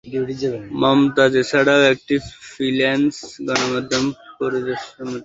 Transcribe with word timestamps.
মমতাজ 0.81 1.33
এছাড়াও 1.41 1.81
একটি 1.93 2.15
ফ্রিল্যান্স 2.45 3.15
গণমাধ্যম 3.47 4.05
পরামর্শদাতা। 4.37 5.17